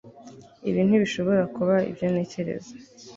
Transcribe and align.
ibi 0.69 0.81
ntibishobora 0.87 1.43
kuba 1.55 1.75
ibyo 1.89 2.05
ntekereza 2.13 2.73